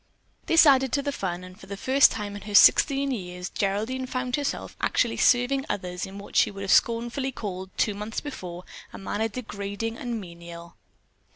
This 0.47 0.65
added 0.65 0.91
to 0.93 1.03
the 1.03 1.11
fun, 1.11 1.43
and 1.43 1.59
for 1.59 1.67
the 1.67 1.77
first 1.77 2.09
time 2.11 2.35
in 2.35 2.41
her 2.41 2.55
sixteen 2.55 3.11
years 3.11 3.51
Geraldine 3.51 4.07
found 4.07 4.35
herself 4.35 4.75
actually 4.81 5.17
serving 5.17 5.63
others 5.69 6.07
in 6.07 6.17
what 6.17 6.35
she 6.35 6.49
would 6.49 6.63
have 6.63 6.71
scornfully 6.71 7.31
called, 7.31 7.69
two 7.77 7.93
months 7.93 8.19
before, 8.19 8.63
a 8.91 8.97
manner 8.97 9.27
degrading 9.27 9.97
and 9.99 10.19
menial. 10.19 10.75